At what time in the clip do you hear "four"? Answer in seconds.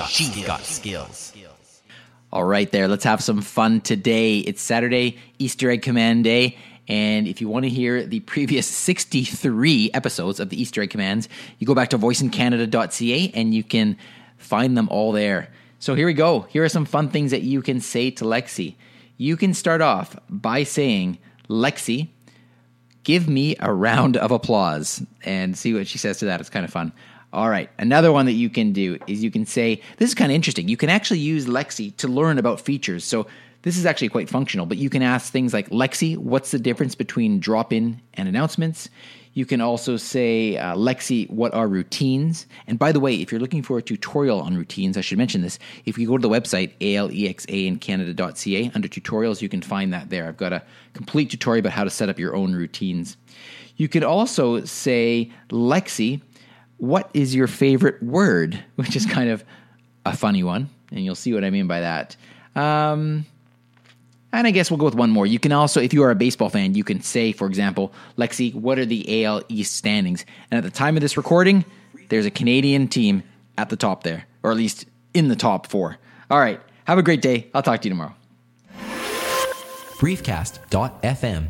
75.66-75.98